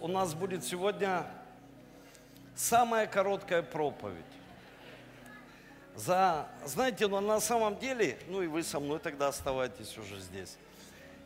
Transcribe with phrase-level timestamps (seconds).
[0.00, 1.26] У нас будет сегодня
[2.54, 4.24] самая короткая проповедь.
[5.94, 10.56] За, знаете, но на самом деле, ну и вы со мной тогда оставайтесь уже здесь.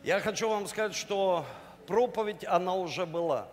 [0.03, 1.45] Я хочу вам сказать, что
[1.87, 3.47] проповедь, она уже была.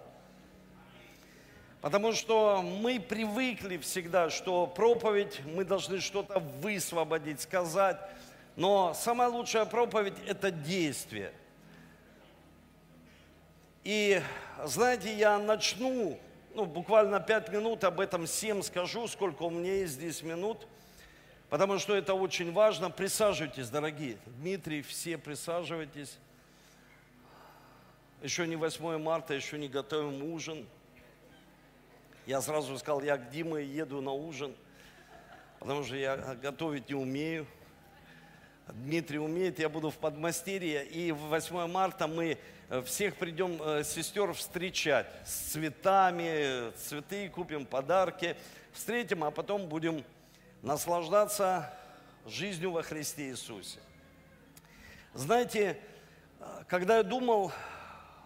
[1.80, 7.98] Потому что мы привыкли всегда, что проповедь, мы должны что-то высвободить, сказать.
[8.56, 11.32] Но самая лучшая проповедь– это действие.
[13.84, 14.20] И
[14.66, 16.18] знаете, я начну,
[16.54, 20.66] ну, буквально пять минут, об этом всем скажу, сколько у меня есть здесь минут,
[21.48, 22.90] потому что это очень важно.
[22.90, 24.18] Присаживайтесь, дорогие.
[24.26, 26.18] Дмитрий, все присаживайтесь.
[28.22, 30.66] Еще не 8 марта, еще не готовим ужин.
[32.26, 34.54] Я сразу сказал, я к Диме еду на ужин,
[35.58, 37.46] потому что я готовить не умею.
[38.72, 40.84] Дмитрий умеет, я буду в подмастерье.
[40.84, 42.38] И в 8 марта мы
[42.68, 48.36] э, всех придем э, сестер встречать с цветами, цветы купим, подарки,
[48.72, 50.04] встретим, а потом будем
[50.62, 51.72] наслаждаться
[52.26, 53.78] жизнью во Христе Иисусе.
[55.14, 55.78] Знаете,
[56.38, 57.52] э, когда я думал,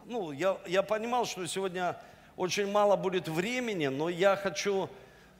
[0.04, 1.96] ну, я, я понимал, что сегодня
[2.36, 4.90] очень мало будет времени, но я хочу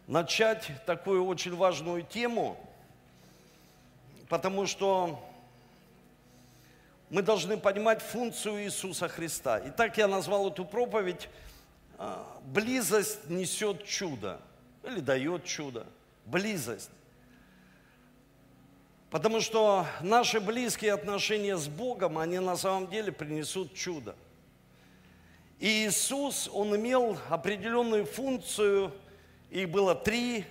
[0.06, 2.56] начать такую очень важную тему–
[4.28, 5.22] потому что
[7.10, 9.58] мы должны понимать функцию Иисуса Христа.
[9.58, 11.28] И так я назвал эту проповедь
[11.98, 14.40] а, «Близость несет чудо»
[14.82, 15.86] или дает чудо.
[16.26, 16.90] Близость.
[19.10, 24.16] Потому что наши близкие отношения с Богом, они на самом деле принесут чудо.
[25.60, 28.92] И Иисус, Он имел определенную функцию,
[29.50, 30.44] их было три,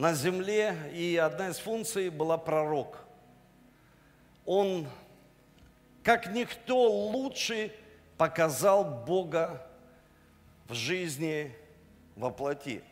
[0.00, 3.04] на земле, и одна из функций была пророк.
[4.46, 4.88] Он,
[6.02, 7.70] как никто лучше,
[8.16, 9.62] показал Бога
[10.68, 11.54] в жизни
[12.16, 12.82] во плоти.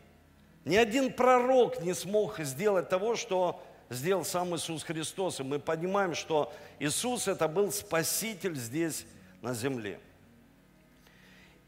[0.67, 5.41] Ни один пророк не смог сделать того, что сделал сам Иисус Христос.
[5.41, 9.07] И мы понимаем, что Иисус это был Спаситель здесь
[9.41, 9.99] на земле.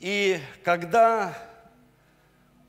[0.01, 1.50] И когда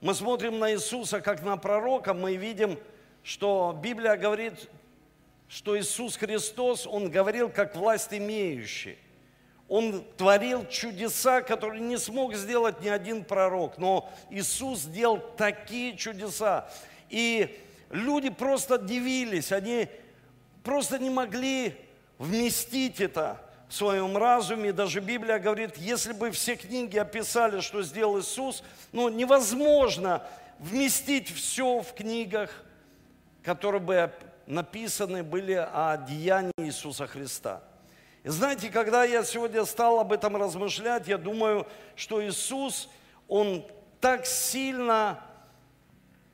[0.02, 2.80] мы смотрим на Иисуса как на пророка, мы видим,
[3.24, 4.68] что Библия говорит,
[5.48, 8.98] что Иисус Христос, Он говорил как власть имеющий.
[9.68, 13.78] Он творил чудеса, которые не смог сделать ни один пророк.
[13.78, 16.68] Но Иисус сделал такие чудеса.
[17.10, 19.88] И люди просто дивились, они
[20.64, 21.76] просто не могли
[22.18, 23.40] вместить это
[23.72, 24.74] в своем разуме.
[24.74, 30.24] Даже Библия говорит, если бы все книги описали, что сделал Иисус, ну, невозможно
[30.60, 32.66] вместить все в книгах,
[33.42, 34.12] которые бы
[34.46, 37.64] написаны были о деянии Иисуса Христа.
[38.24, 41.66] И знаете, когда я сегодня стал об этом размышлять, я думаю,
[41.96, 42.90] что Иисус,
[43.30, 43.66] Он
[44.02, 45.24] так сильно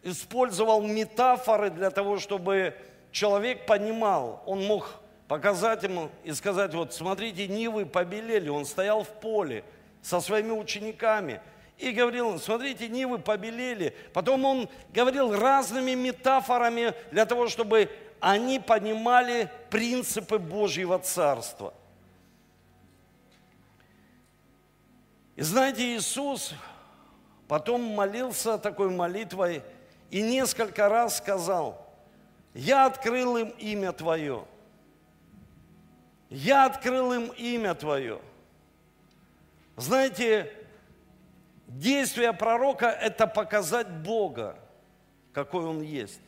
[0.02, 2.76] использовал метафоры для того, чтобы
[3.12, 4.90] человек понимал, он мог
[5.28, 9.64] показать ему и сказать, вот смотрите, Нивы побелели, он стоял в поле
[10.02, 11.42] со своими учениками
[11.78, 13.96] и говорил, смотрите, Нивы побелели.
[14.14, 17.90] Потом он говорил разными метафорами для того, чтобы
[18.20, 21.74] они понимали принципы Божьего Царства.
[25.36, 26.54] И знаете, Иисус
[27.48, 29.62] потом молился такой молитвой
[30.10, 31.86] и несколько раз сказал,
[32.56, 34.46] я открыл им имя Твое–
[36.30, 38.20] я открыл им имя Твое.
[39.76, 40.52] Знаете,
[41.68, 44.58] действие пророка– это показать Бога,
[45.34, 46.20] какой Он есть.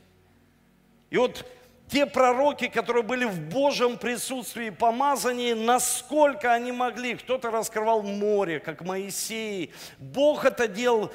[1.09, 1.45] И вот
[1.89, 7.15] те пророки, которые были в Божьем присутствии и помазании, насколько они могли.
[7.15, 9.73] Кто-то раскрывал море, как Моисей.
[9.97, 11.11] Бог это делал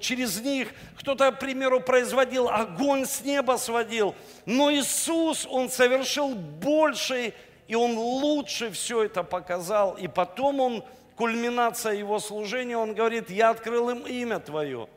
[0.00, 0.74] через них.
[0.98, 4.16] Кто-то, к примеру, производил огонь с неба сводил.
[4.46, 7.32] Но Иисус, Он совершил больший
[7.68, 9.96] и он лучше все это показал.
[9.96, 10.84] И потом он,
[11.16, 14.88] кульминация его служения, он говорит, я открыл им имя Твое,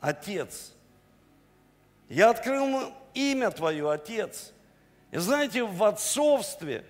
[0.00, 0.72] Отец.
[2.08, 4.52] Я открыл им имя Твое, Отец.
[5.10, 6.84] И знаете, в отцовстве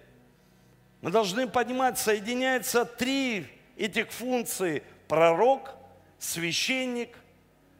[1.00, 3.46] мы должны понимать, соединяются три
[3.76, 4.82] этих функции.
[5.08, 5.74] Пророк,
[6.18, 7.16] священник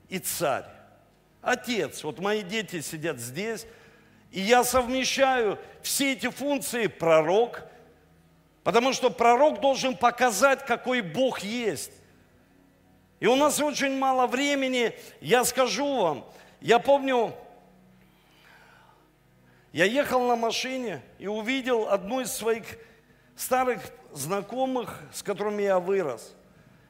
[0.08, 0.64] и царь.
[1.42, 2.02] Отец.
[2.02, 3.66] Вот мои дети сидят здесь,
[4.30, 7.62] и я совмещаю все эти функции пророк,
[8.62, 11.92] потому что пророк должен показать, какой Бог есть.
[13.18, 16.24] И у нас очень мало времени, я скажу вам,
[16.60, 17.34] я помню,
[19.72, 22.64] я ехал на машине и увидел одну из своих
[23.36, 23.80] старых
[24.12, 26.34] знакомых, с которыми я вырос.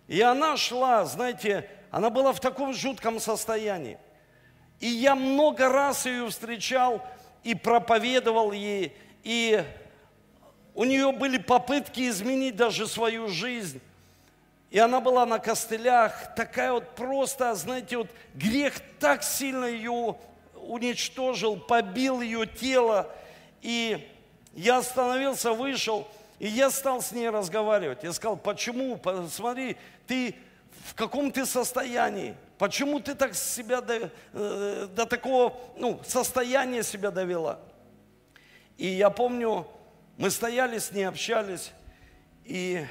[0.09, 3.99] И она шла, знаете, она была в таком жутком состоянии.
[4.81, 7.05] И я много раз ее встречал
[7.43, 9.65] и проповедовал ей, и
[10.75, 13.81] у нее были попытки изменить даже свою жизнь.
[14.71, 20.17] И она была на костылях, такая вот просто, знаете, вот грех так сильно ее
[20.55, 23.11] уничтожил, побил ее тело.
[23.63, 24.09] И
[24.55, 26.07] я остановился, вышел,
[26.39, 28.05] и я стал с ней разговаривать.
[28.05, 29.77] Я сказал, почему, посмотри,
[30.07, 30.37] ты
[30.87, 32.37] в каком ты состоянии?
[32.61, 37.59] Почему ты так себя до, э, до такого ну, состояния себя довела?
[38.77, 39.67] И я помню,
[40.19, 41.73] мы стояли с ней, общались,
[42.45, 42.87] и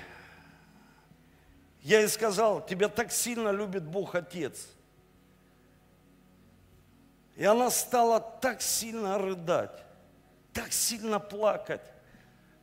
[1.83, 4.69] я ей сказал, тебя так сильно любит Бог Отец.
[7.35, 9.83] И она стала так сильно рыдать,
[10.51, 11.83] так сильно плакать.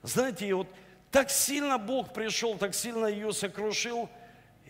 [0.03, 0.67] Знаете, вот
[1.13, 4.09] так сильно Бог пришел, так сильно ее сокрушил.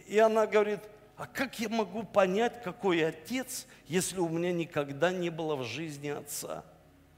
[0.06, 0.80] И она говорит,
[1.16, 6.08] а как я могу понять, какой отец, если у меня никогда не было в жизни
[6.08, 6.64] отца?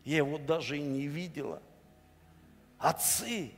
[0.04, 1.60] Я его даже и не видела.
[2.78, 3.50] Отцы,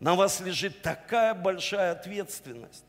[0.00, 2.84] на вас лежит такая большая ответственность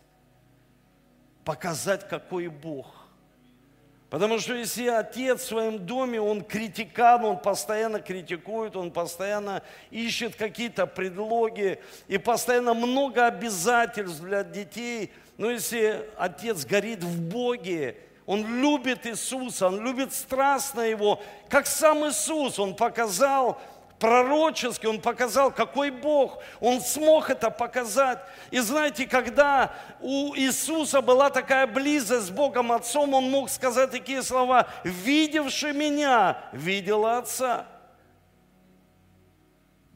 [1.44, 3.04] показать, какой Бог.
[4.10, 10.36] Потому что если отец в своем доме, он критикан, он постоянно критикует, он постоянно ищет
[10.36, 15.12] какие-то предлоги и постоянно много обязательств для детей.
[15.38, 22.08] Но если отец горит в Боге, он любит Иисуса, он любит страстно Его, как сам
[22.08, 23.60] Иисус, он показал
[24.04, 28.20] пророчески, он показал, какой Бог, он смог это показать.
[28.52, 34.22] И знаете, когда у Иисуса была такая близость с Богом Отцом, он мог сказать такие
[34.22, 37.66] слова, видевший меня, видела Отца.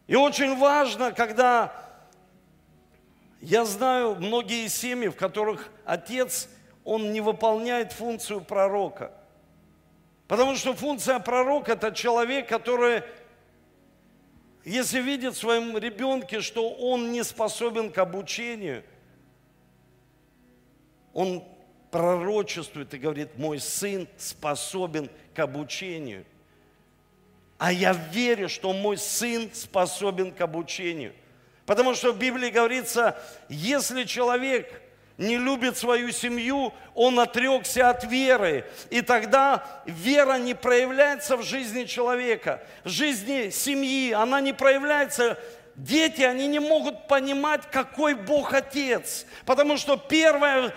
[0.08, 1.74] И очень важно, когда
[3.42, 6.50] я знаю многие семьи, в которых отец,
[6.84, 9.12] он не выполняет функцию пророка.
[10.28, 13.04] Потому что функция пророка– это человек, который
[14.68, 18.84] если видит в своем ребенке, что он не способен к обучению,
[21.14, 21.42] он
[21.90, 26.26] пророчествует и говорит, мой сын способен к обучению.
[27.58, 31.14] А я верю, что мой сын способен к обучению.
[31.68, 33.16] Потому что в Библии говорится,
[33.50, 34.82] если человек
[35.18, 38.66] не любит свою семью, он отрекся от веры.
[38.90, 45.38] И тогда вера не проявляется в жизни человека, в жизни семьи, она не проявляется
[45.78, 49.28] Дети, они не могут понимать, какой Бог Отец.
[49.46, 50.74] Потому что первое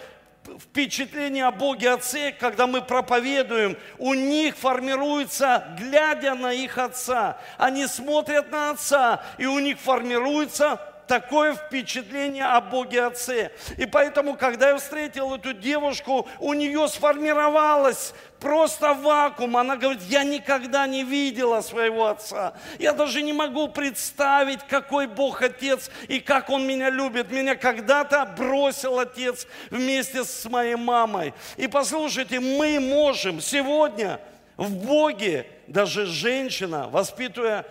[0.58, 7.38] впечатление о Боге Отце, когда мы проповедуем, у них формируется, глядя на их Отца.
[7.58, 13.50] Они смотрят на Отца, и у них формируется такое впечатление о Боге Отце.
[13.76, 19.56] И поэтому, когда я встретил эту девушку, у нее сформировалось просто вакуум.
[19.56, 22.54] Она говорит, я никогда не видела своего отца.
[22.78, 27.32] Я даже не могу представить, какой Бог Отец и как Он меня любит.
[27.32, 31.34] Меня когда-то бросил Отец вместе с моей мамой.
[31.56, 34.20] И послушайте, мы можем сегодня
[34.56, 37.66] в Боге, даже женщина, воспитывая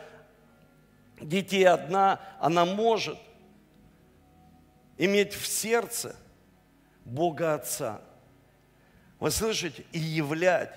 [1.21, 3.18] детей одна, она может
[5.00, 6.16] иметь в сердце
[7.06, 8.01] Бога Отца.
[9.19, 9.84] Вы слышите?
[9.91, 10.74] И являть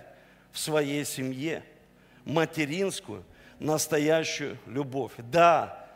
[0.50, 1.62] в своей семье
[2.24, 3.24] материнскую,
[3.58, 5.12] настоящую любовь.
[5.18, 5.86] Да,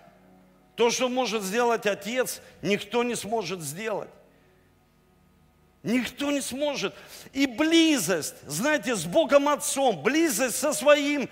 [0.74, 4.10] то, что может сделать отец, никто не сможет сделать.
[5.82, 6.94] Никто не сможет.
[7.32, 11.30] И близость, знаете, с Богом Отцом, близость со своим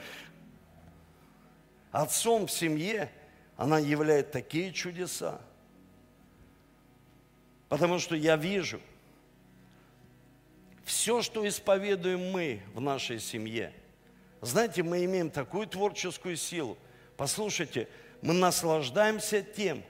[1.91, 3.11] отцом в семье,
[3.57, 5.41] она являет такие чудеса.
[7.69, 8.81] Потому что я вижу,
[10.85, 13.73] все, что исповедуем мы в нашей семье,
[14.41, 16.77] знаете, мы имеем такую творческую силу.
[17.17, 17.89] Послушайте,
[18.21, 19.83] мы наслаждаемся тем,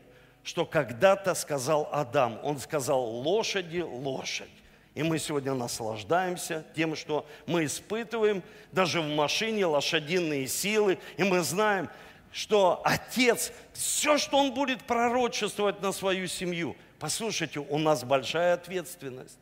[0.45, 2.39] что когда-то сказал Адам.
[2.43, 4.49] Он сказал лошади, лошадь.
[4.95, 10.99] И мы сегодня наслаждаемся тем, что мы испытываем даже в машине лошадиные силы.
[11.17, 11.89] И мы знаем,
[12.31, 19.39] что Отец, все, что Он будет пророчествовать на свою семью, Послушайте, у нас большая ответственность.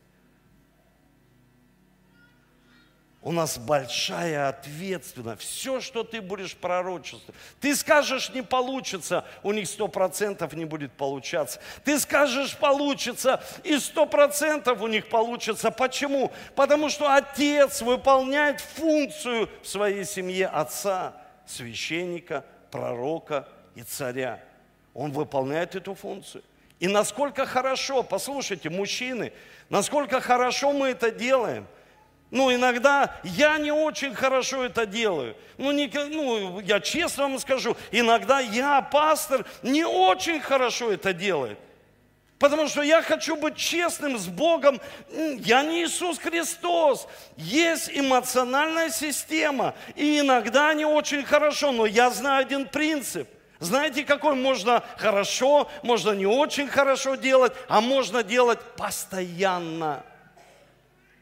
[3.21, 5.43] У нас большая ответственность.
[5.43, 7.39] Все, что ты будешь пророчествовать.
[7.61, 11.61] Ты скажешь, не получится, у них сто процентов не будет получаться.
[11.85, 15.71] Ты скажешь, получится, и сто процентов у них получится.
[15.71, 16.33] Почему?
[16.57, 21.13] Потому что отец выполняет функцию в своей семье отца,
[21.45, 24.43] священника, пророка и царя.
[24.93, 26.43] Он выполняет эту функцию.
[26.83, 29.31] И насколько хорошо, послушайте, мужчины,
[29.69, 31.65] насколько хорошо мы это делаем.
[32.29, 35.37] Ну, иногда я не очень хорошо это делаю.
[35.57, 41.55] Ну, не, ну, я честно вам скажу, иногда я, пастор, не очень хорошо это делаю.
[42.37, 44.81] Потому что я хочу быть честным с Богом.
[45.37, 47.07] Я не Иисус Христос.
[47.37, 49.73] Есть эмоциональная система.
[49.95, 51.71] И иногда не очень хорошо.
[51.71, 53.29] Но я знаю один принцип.
[53.63, 60.03] Знаете, какой можно хорошо, можно не очень хорошо делать, а можно делать постоянно.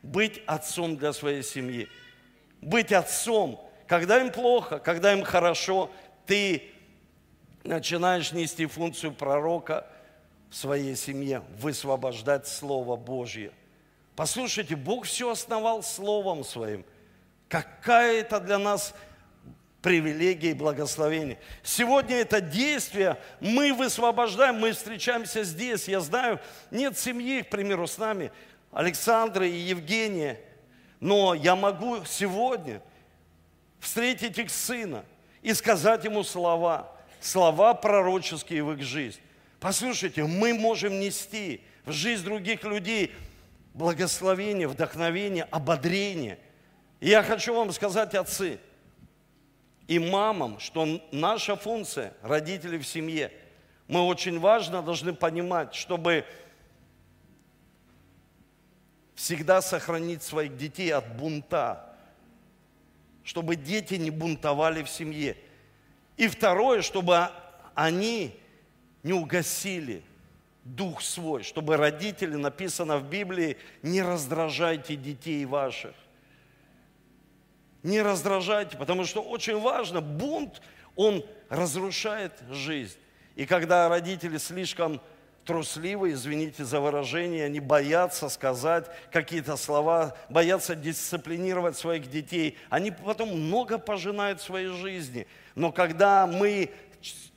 [0.04, 1.88] Быть отцом для своей семьи.
[2.62, 3.68] Быть отцом.
[3.88, 5.90] Когда им плохо, когда им хорошо,
[6.26, 6.72] ты
[7.64, 9.88] начинаешь нести функцию пророка–
[10.52, 13.54] в своей семье, высвобождать Слово Божье.
[14.18, 16.86] Послушайте, Бог все основал Словом Своим.
[17.48, 18.94] Какая это для нас
[19.82, 21.38] привилегия и благословение.
[21.64, 25.88] Сегодня это действие мы высвобождаем, мы встречаемся здесь.
[25.88, 28.32] Я знаю, нет семьи, к примеру, с нами,
[28.72, 30.40] Александра и Евгения,
[31.00, 32.82] но я могу сегодня
[33.80, 35.04] встретить их сына
[35.42, 39.20] и сказать ему слова, слова пророческие в их жизнь.
[39.60, 43.12] Послушайте, мы можем нести в жизнь других людей
[43.74, 46.38] благословение, вдохновение, ободрение.
[47.00, 48.60] И я хочу вам сказать, отцы
[49.92, 53.30] и мамам, что наша функция, родители в семье,
[53.90, 56.24] мы очень важно должны понимать, чтобы
[59.16, 61.94] всегда сохранить своих детей от бунта,
[63.26, 65.36] чтобы дети не бунтовали в семье.
[66.16, 67.28] И второе, чтобы
[67.76, 68.40] они
[69.04, 70.04] не угасили
[70.64, 75.96] дух свой, чтобы родители, написано в Библии, не раздражайте детей ваших.
[77.84, 80.62] Не раздражайте, потому что очень важно, бунт,
[80.96, 82.98] он разрушает жизнь.
[83.36, 85.02] И когда родители слишком
[85.46, 93.30] трусливы, извините за выражение, они боятся сказать какие-то слова, боятся дисциплинировать своих детей, они потом
[93.30, 95.26] много пожинают в своей жизни.
[95.56, 96.70] Но когда мы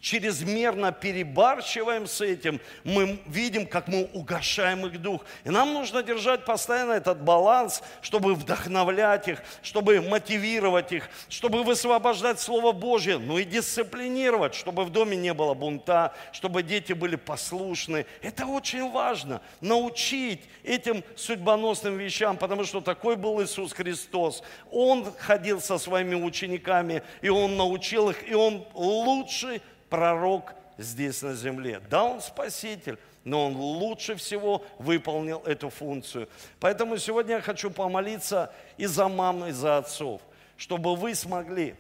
[0.05, 5.25] чрезмерно перебарщиваем с этим, мы видим, как мы угошаем их дух.
[5.45, 12.39] И нам нужно держать постоянно этот баланс, чтобы вдохновлять их, чтобы мотивировать их, чтобы высвобождать
[12.39, 18.05] Слово Божье, но и дисциплинировать, чтобы в доме не было бунта, чтобы дети были послушны.
[18.21, 24.43] Это очень важно, научить этим судьбоносным вещам, потому что такой был Иисус Христос.
[24.71, 29.54] Он ходил со своими учениками, и Он научил их, и Он лучший
[29.95, 31.81] пророк здесь на земле.
[31.89, 36.29] Да, он спаситель, но он лучше всего выполнил эту функцию.
[36.59, 40.21] Поэтому сегодня я хочу помолиться и за мам, и за отцов,
[40.57, 41.77] чтобы вы смогли,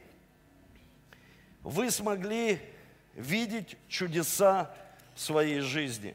[1.64, 2.60] вы смогли
[3.14, 4.72] видеть чудеса
[5.16, 6.14] в своей жизни.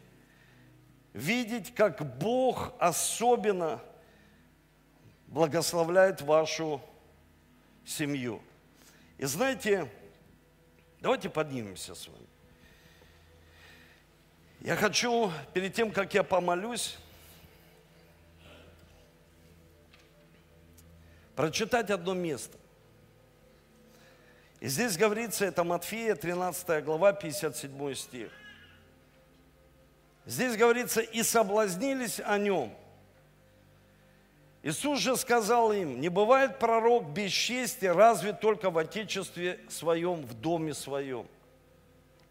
[1.12, 3.82] Видеть, как Бог особенно
[5.28, 6.82] благословляет вашу
[7.86, 8.42] семью.
[9.18, 9.90] И знаете,
[11.02, 12.28] Давайте поднимемся с вами.
[14.62, 16.98] Я хочу, перед тем, как я помолюсь,
[21.36, 22.58] прочитать одно место.
[24.60, 28.32] И здесь говорится, это Матфея, 13 глава, 57 стих.
[30.26, 32.76] Здесь говорится, и соблазнились о нем–
[34.62, 40.34] Иисус же сказал им, не бывает пророк без чести, разве только в Отечестве своем, в
[40.34, 41.28] доме своем.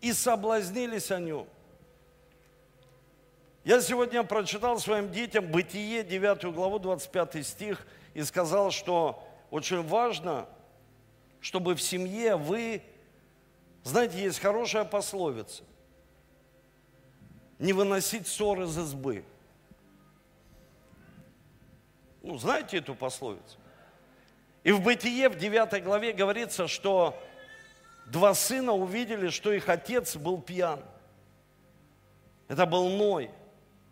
[0.02, 1.46] И соблазнились о нем.
[3.64, 10.46] Я сегодня прочитал своим детям Бытие, 9 главу, 25 стих, и сказал, что очень важно,
[11.40, 12.82] чтобы в семье вы,
[13.84, 15.62] знаете, есть хорошая пословица,
[17.58, 19.24] не выносить ссоры из избы–
[22.28, 23.56] ну, знаете эту пословицу?
[24.62, 27.18] И в Бытие, в 9 главе говорится, что
[28.04, 30.78] два сына увидели, что их отец был пьян.
[32.46, 33.30] Это был Ной.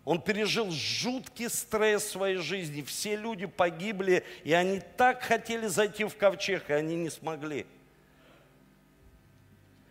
[0.04, 2.82] Он пережил жуткий стресс в своей жизни.
[2.82, 7.66] Все люди погибли, и они так хотели зайти в ковчег, и они не смогли.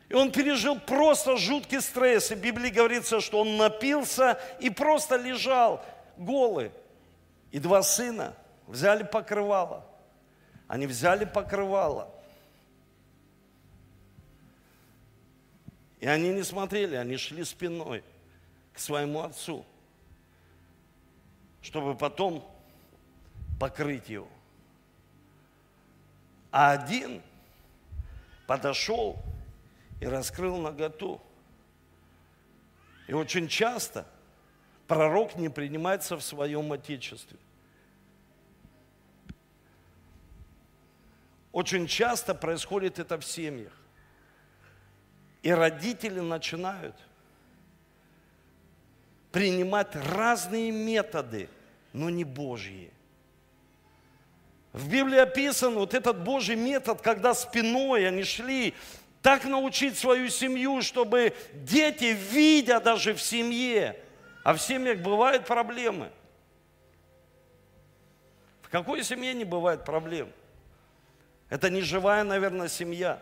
[0.07, 2.29] И он пережил просто жуткий стресс.
[2.29, 5.83] И в Библии говорится, что он напился и просто лежал
[6.15, 6.69] голый.
[7.51, 8.35] И два сына
[8.67, 9.85] взяли покрывало.
[10.67, 12.11] Они взяли покрывало.
[15.99, 18.03] И они не смотрели, они шли спиной
[18.73, 19.65] к своему отцу,
[21.61, 22.47] чтобы потом
[23.59, 24.27] покрыть его.
[26.51, 27.21] А один
[28.47, 29.17] подошел
[29.99, 31.21] и раскрыл наготу.
[33.07, 34.05] И очень часто
[34.87, 37.37] пророк не принимается в своем отечестве.
[41.51, 43.71] Очень часто происходит это в семьях.
[45.41, 46.95] И родители начинают
[49.31, 51.49] принимать разные методы,
[51.93, 52.91] но не Божьи.
[54.73, 58.73] В Библии описан вот этот Божий метод, когда спиной они шли,
[59.21, 63.97] так научить свою семью, чтобы дети, видя даже в семье,
[64.45, 66.09] а в семьях бывают проблемы.
[68.61, 70.31] В какой семье не бывает проблем?
[71.49, 73.21] Это не живая, наверное, семья.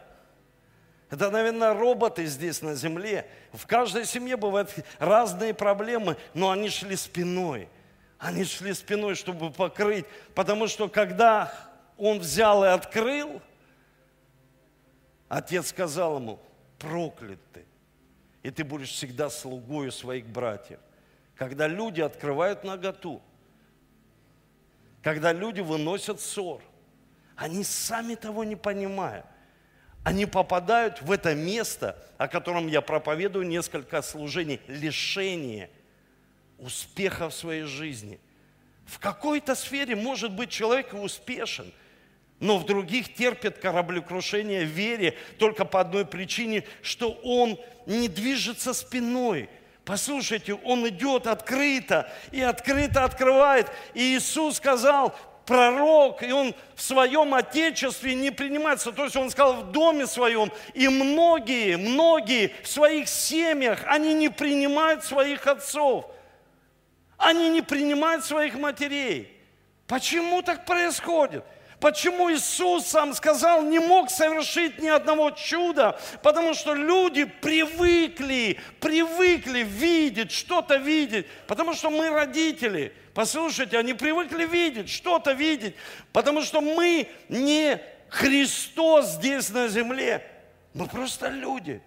[1.10, 3.27] Это, наверное, роботы здесь на земле.
[3.53, 7.68] В каждой семье бывают разные проблемы, но они шли спиной–
[8.24, 11.53] они шли спиной, чтобы покрыть, потому что когда
[11.98, 13.42] он взял и открыл,
[15.27, 16.39] отец сказал ему,
[16.80, 17.65] проклят ты,
[18.42, 20.80] и ты будешь всегда слугою своих братьев.
[21.44, 23.22] Когда люди открывают наготу,
[25.02, 26.62] когда люди выносят ссор,
[27.36, 29.26] они сами того не понимая,
[30.06, 35.70] они попадают в это место, о котором я проповедую несколько служений, лишение–
[36.60, 38.22] успеха в своей жизни.
[38.86, 41.74] В какой-то сфере может быть человек успешен,
[42.40, 48.74] но в других терпит кораблекрушение в вере только по одной причине, что он не движется
[48.74, 49.50] спиной.
[49.86, 53.70] Послушайте, он идет открыто и открыто открывает.
[53.94, 55.13] И Иисус сказал,
[55.46, 58.92] пророк, и он в своем отечестве не принимается.
[58.92, 64.30] То есть он сказал в доме своем, и многие, многие в своих семьях, они не
[64.30, 66.06] принимают своих отцов.
[67.18, 69.30] Они не принимают своих матерей.
[69.88, 71.44] Почему так происходит?
[71.84, 76.00] Почему Иисус сам сказал, не мог совершить ни одного чуда?
[76.22, 81.25] Потому что люди привыкли, привыкли видеть, что-то видеть.
[81.46, 82.94] Потому что мы родители.
[83.13, 85.75] Послушайте, они привыкли видеть, что-то видеть.
[86.13, 90.25] Потому что мы не Христос здесь на земле.
[90.74, 91.81] Мы просто люди.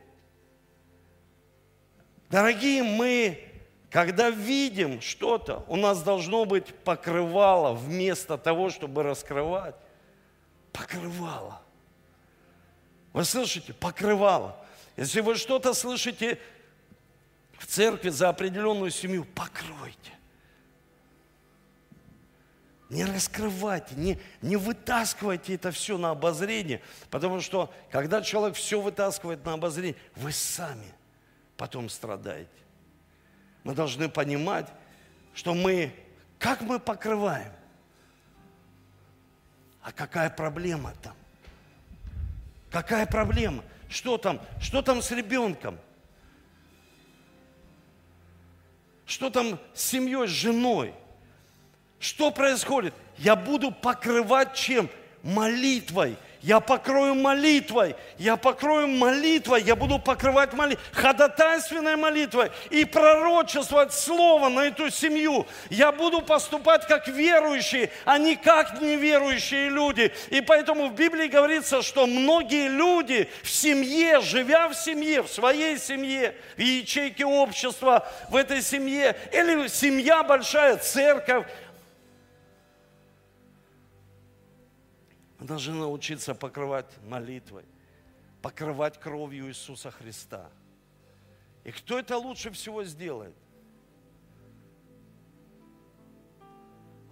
[2.28, 3.46] Дорогие, мы
[3.90, 9.74] когда видим что-то, у нас должно быть покрывало вместо того, чтобы раскрывать.
[10.76, 11.62] Покрывало.
[13.12, 13.72] Вы слышите?
[13.72, 14.62] Покрывало.
[14.96, 16.38] Если вы что-то слышите
[17.58, 20.12] в церкви за определенную семью, покройте.
[22.88, 29.44] Не раскрывайте, не, не вытаскивайте это все на обозрение, потому что когда человек все вытаскивает
[29.44, 30.94] на обозрение, вы сами
[31.56, 32.48] потом страдаете.
[33.64, 34.68] Мы должны понимать,
[35.34, 35.92] что мы,
[36.38, 37.52] как мы покрываем,
[39.86, 41.14] а какая проблема там?
[42.72, 43.62] Какая проблема?
[43.88, 44.40] Что там?
[44.60, 45.78] Что там с ребенком?
[49.06, 50.92] Что там с семьей, с женой?
[52.00, 52.94] Что происходит?
[53.16, 54.90] Я буду покрывать чем?
[55.22, 63.92] Молитвой, я покрою молитвой, я покрою молитвой, я буду покрывать молитвой, ходатайственной молитвой и пророчествовать
[63.92, 65.44] слово на эту семью.
[65.70, 70.12] Я буду поступать как верующие, а не как неверующие люди.
[70.30, 75.76] И поэтому в Библии говорится, что многие люди в семье, живя в семье, в своей
[75.78, 81.44] семье, в ячейке общества, в этой семье, или семья большая, церковь,
[85.46, 87.64] Мы должны научиться покрывать молитвой,
[88.42, 90.50] покрывать кровью Иисуса Христа.
[91.62, 93.36] И кто это лучше всего сделает?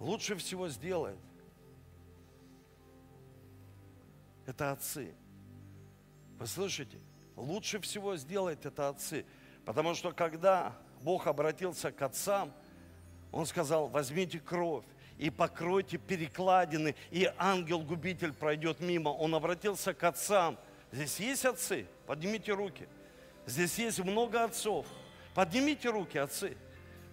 [0.01, 1.17] Лучше всего сделает.
[4.45, 5.15] Это отцы.
[6.37, 6.99] Вы слышите?
[7.37, 9.25] Лучше всего сделает это отцы.
[9.63, 12.51] Потому что когда Бог обратился к отцам,
[13.31, 14.83] Он сказал, возьмите кровь
[15.17, 19.09] и покройте перекладины, и ангел-губитель пройдет мимо.
[19.09, 20.57] Он обратился к отцам.
[20.91, 21.87] Здесь есть отцы?
[22.05, 22.87] Поднимите руки.
[23.45, 24.85] Здесь есть много отцов.
[25.33, 26.57] Поднимите руки, отцы.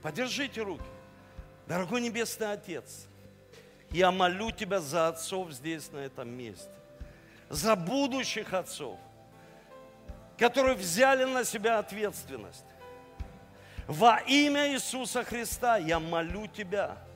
[0.02, 0.84] Подержите руки.
[1.66, 3.06] Дорогой Небесный Отец,
[3.90, 6.70] я молю Тебя за отцов здесь, на этом месте.
[7.48, 8.98] За будущих отцов,
[10.36, 12.64] которые взяли на себя ответственность.
[13.86, 16.98] Во имя Иисуса Христа я молю Тебя–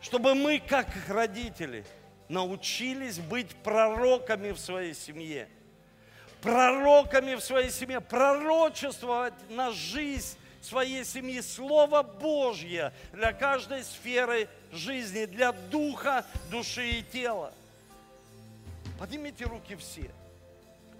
[0.00, 1.84] чтобы мы, как родители,
[2.28, 5.48] научились быть пророками в своей семье.
[6.40, 15.24] Пророками в своей семье, пророчествовать на жизнь своей семьи Слово Божье для каждой сферы жизни,
[15.24, 17.52] для духа, души и тела.
[18.98, 20.10] Поднимите руки все.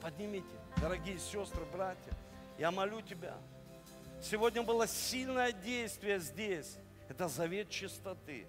[0.00, 0.46] Поднимите,
[0.80, 2.12] дорогие сестры, братья.
[2.58, 3.34] Я молю Тебя,
[4.22, 6.76] Сегодня было сильное действие здесь.
[7.08, 8.46] Это завет чистоты.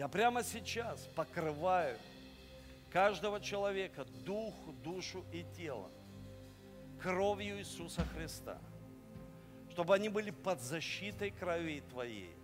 [0.00, 1.98] Я прямо сейчас покрываю
[2.90, 5.90] каждого человека, дух, душу и тело
[7.02, 8.56] кровью Иисуса Христа,
[9.70, 12.34] чтобы они были под защитой крови Твоей,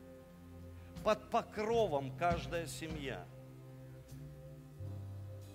[1.02, 3.24] под покровом каждая семья,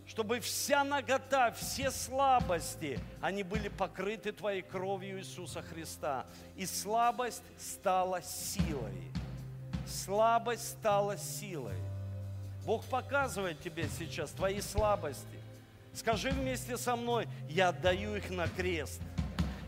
[0.07, 8.23] чтобы вся нагота, все слабости, они были покрыты Твоей кровью Иисуса Христа, и слабость стала
[8.23, 9.11] силой.
[9.85, 11.90] Слабость стала силой.
[12.65, 15.25] Бог показывает тебе сейчас твои слабости.
[15.93, 19.01] Скажи вместе со мной, я отдаю их на крест.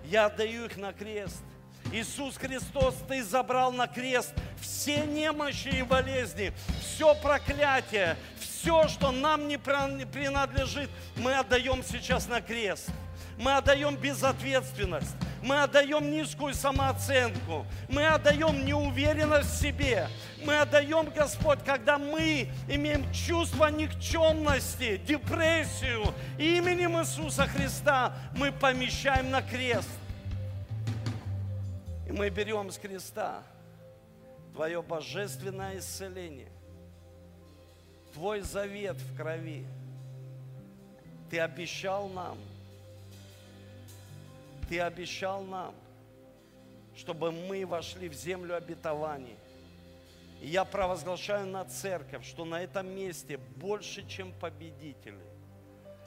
[0.06, 1.42] Я отдаю их на крест.
[1.92, 9.48] Иисус Христос, Ты забрал на крест все немощи и болезни, все проклятие, все, что нам
[9.48, 12.90] не принадлежит, мы отдаем сейчас на крест.
[13.38, 20.08] Мы отдаем безответственность, мы отдаем низкую самооценку, мы отдаем неуверенность в себе,
[20.46, 29.42] мы отдаем, Господь, когда мы имеем чувство никчемности, депрессию, именем Иисуса Христа мы помещаем на
[29.42, 29.90] крест.
[32.08, 33.44] И мы берем с креста
[34.54, 36.52] Твое божественное исцеление,
[38.14, 39.66] Твой завет в крови.
[41.30, 42.38] Ты обещал нам–
[44.74, 45.76] ты обещал нам,
[46.96, 49.38] чтобы мы вошли в землю обетований.
[50.42, 55.22] И я провозглашаю на церковь, что на этом месте больше, чем победители.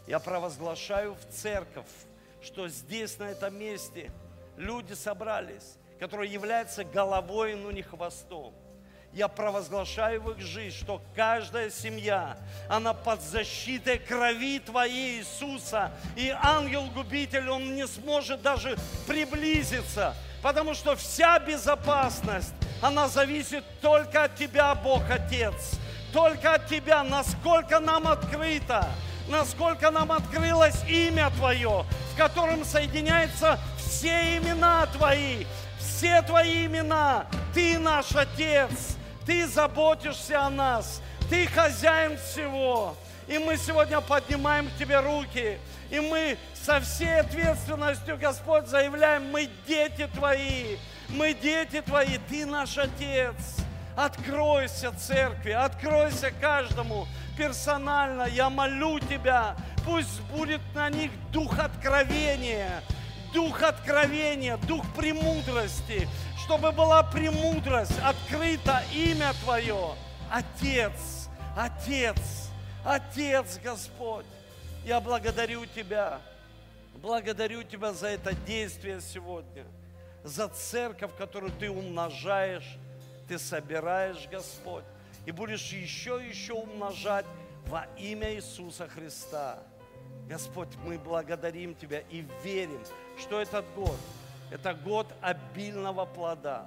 [0.09, 1.87] Я провозглашаю в церковь,
[2.43, 4.11] что здесь, на этом месте,
[4.57, 8.53] люди собрались, которые являются головой, но не хвостом–
[9.17, 12.37] я провозглашаю в их жизнь, что каждая семья,
[12.69, 18.77] она под защитой крови Твоей, Иисуса, и ангел-губитель, он не сможет даже
[19.07, 22.53] приблизиться, потому что вся безопасность,
[22.83, 25.79] она зависит только от Тебя, Бог Отец,
[26.13, 28.87] только от Тебя, насколько нам открыто,
[29.29, 35.47] насколько нам открылось имя Твое, в котором соединяются все имена Твои,
[35.79, 37.25] все Твои имена.
[37.55, 38.96] Ты наш Отец,
[39.27, 41.03] ты заботишься о нас.
[41.29, 42.97] Ты хозяин всего.
[43.27, 45.59] И мы сегодня поднимаем к Тебе руки.
[45.91, 50.77] И мы со всей ответственностью, Господь, заявляем, мы дети Твои.
[51.09, 52.19] Мы дети Твои.
[52.29, 53.35] Ты наш Отец.
[53.97, 58.29] Откройся церкви, откройся каждому персонально.
[58.29, 62.83] Я молю Тебя, пусть будет на них дух откровения,
[63.33, 66.09] дух откровения, дух премудрости,
[66.47, 69.97] чтобы была премудрость, открыто имя Твое.
[70.31, 72.51] Отец, Отец,
[72.85, 74.25] Отец Господь,
[74.85, 76.21] я благодарю Тебя,
[77.03, 79.65] благодарю Тебя за это действие сегодня,
[80.23, 82.77] за церковь, которую Ты умножаешь,
[83.27, 84.85] Ты собираешь, Господь,
[85.27, 87.27] и будешь еще и еще умножать
[87.67, 89.59] во имя Иисуса Христа.
[90.29, 92.85] Господь, мы благодарим Тебя и верим,
[93.19, 93.99] что этот год–
[94.51, 96.67] это год обильного плода.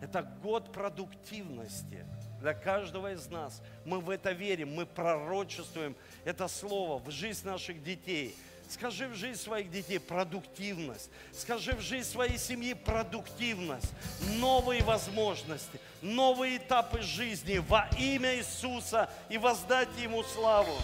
[0.00, 2.04] Это год продуктивности
[2.40, 3.62] для каждого из нас.
[3.86, 8.36] Мы в это верим, мы пророчествуем это слово в жизнь наших детей.
[8.68, 11.10] Скажи в жизнь своих детей продуктивность.
[11.32, 13.92] Скажи в жизнь своей семьи продуктивность.
[14.38, 20.74] Новые возможности, новые этапы жизни во имя Иисуса и воздать Ему славу.